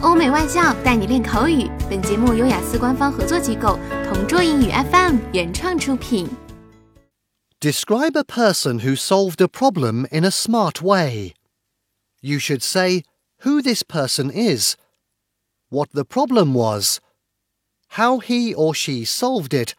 [0.00, 1.69] 欧美外教带你练口语。
[1.89, 6.27] 本节目由雅思官方合作机构同桌英语 FM 原创出品。
[7.59, 11.33] Describe a person who solved a problem in a smart way.
[12.21, 13.03] You should say
[13.43, 14.75] who this person is,
[15.69, 16.99] what the problem was,
[17.89, 19.75] how he or she solved it,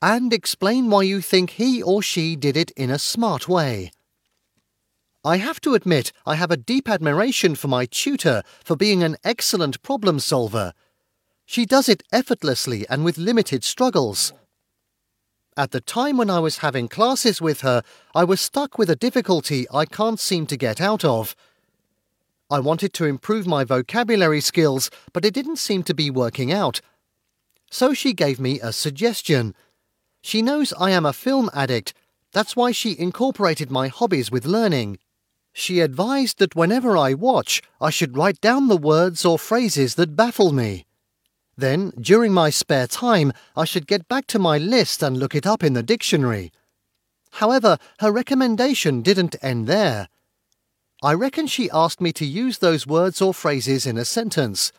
[0.00, 3.92] and explain why you think he or she did it in a smart way.
[5.24, 9.16] I have to admit I have a deep admiration for my tutor for being an
[9.22, 10.72] excellent problem solver.
[11.46, 14.32] She does it effortlessly and with limited struggles.
[15.56, 17.82] At the time when I was having classes with her,
[18.14, 21.36] I was stuck with a difficulty I can't seem to get out of.
[22.50, 26.80] I wanted to improve my vocabulary skills, but it didn't seem to be working out.
[27.70, 29.54] So she gave me a suggestion.
[30.20, 31.94] She knows I am a film addict,
[32.32, 34.98] that's why she incorporated my hobbies with learning.
[35.52, 40.16] She advised that whenever I watch, I should write down the words or phrases that
[40.16, 40.86] baffle me.
[41.56, 45.46] Then, during my spare time, I should get back to my list and look it
[45.46, 46.50] up in the dictionary.
[47.32, 50.08] However, her recommendation didn't end there.
[51.02, 54.72] I reckon she asked me to use those words or phrases in a sentence,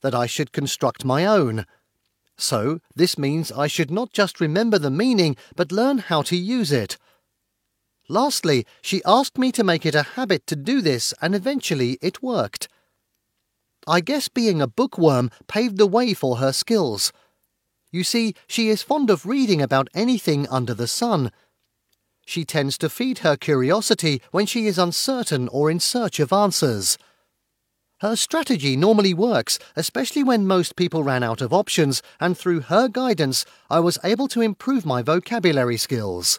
[0.00, 1.66] that I should construct my own.
[2.36, 6.72] So, this means I should not just remember the meaning, but learn how to use
[6.72, 6.96] it.
[8.08, 12.22] Lastly, she asked me to make it a habit to do this, and eventually it
[12.22, 12.68] worked.
[13.86, 17.12] I guess being a bookworm paved the way for her skills.
[17.90, 21.30] You see, she is fond of reading about anything under the sun.
[22.26, 26.98] She tends to feed her curiosity when she is uncertain or in search of answers.
[28.00, 32.88] Her strategy normally works, especially when most people ran out of options, and through her
[32.88, 36.38] guidance, I was able to improve my vocabulary skills.